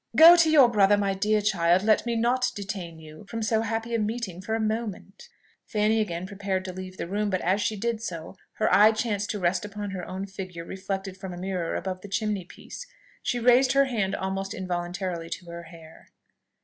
[0.15, 3.93] "Go to your brother, my dear child; let me not detain you from so happy
[3.93, 5.29] a meeting for a moment."
[5.67, 9.29] Fanny again prepared to leave the room; but as she did so, her eye chanced
[9.29, 12.87] to rest upon her own figure reflected from a mirror above the chimney piece.
[13.21, 16.07] She raised her hand almost involuntarily to her hair.